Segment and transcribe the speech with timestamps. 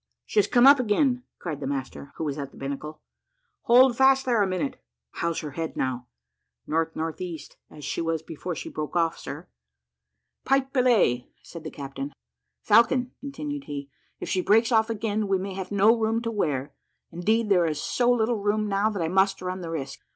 [0.25, 3.03] "She has come up again," cried the master, who was at the binnacle.
[3.65, 4.83] "Hold fast there a minute.
[5.11, 6.07] How's her head now?"
[6.67, 9.47] "N.N.E., as she was before she broke off, sir?"
[10.43, 12.13] "Pipe belay," said the captain.
[12.63, 16.73] "Falcon," continued he, "if she breaks off again we may have no room to wear;
[17.11, 19.99] indeed there is so little room now, that I must run the risk.